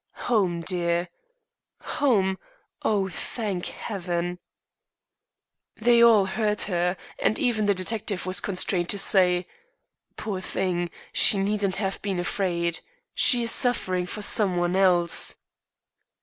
"Home, 0.33 0.61
dear." 0.61 1.09
"Home? 1.79 2.39
Oh, 2.81 3.07
thank 3.07 3.67
Heaven!" 3.67 4.39
They 5.77 6.01
all 6.03 6.25
heard 6.25 6.63
her, 6.63 6.97
and 7.19 7.37
even 7.37 7.67
the 7.67 7.75
detective 7.75 8.25
was 8.25 8.39
constrained 8.39 8.89
to 8.89 8.97
say: 8.97 9.45
"Poor 10.17 10.41
thing, 10.41 10.89
she 11.13 11.37
needn't 11.37 11.75
have 11.75 12.01
been 12.01 12.17
afraid. 12.19 12.79
She 13.13 13.43
is 13.43 13.51
suffering 13.51 14.07
for 14.07 14.23
some 14.23 14.57
one 14.57 14.75
else." 14.75 15.35